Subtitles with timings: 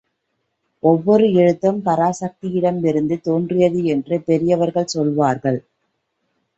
[0.83, 5.59] ஒவ்வொரு எழுத்தும் பராசக்தியிடமிருந்து தோன்றியது என்று பெரியவர்கள் சொல்வார்கள்.